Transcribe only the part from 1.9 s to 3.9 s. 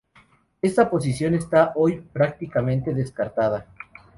prácticamente descartada.